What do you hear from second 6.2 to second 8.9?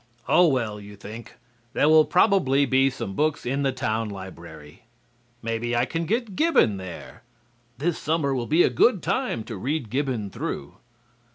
Gibbon there. This summer will be a